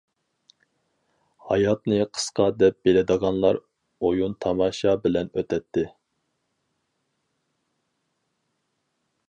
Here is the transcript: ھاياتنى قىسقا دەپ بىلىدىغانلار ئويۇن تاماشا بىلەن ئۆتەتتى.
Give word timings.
ھاياتنى 1.49 1.99
قىسقا 2.17 2.47
دەپ 2.61 2.79
بىلىدىغانلار 2.89 3.59
ئويۇن 4.07 4.33
تاماشا 4.47 4.95
بىلەن 5.05 5.29
ئۆتەتتى. 5.35 5.85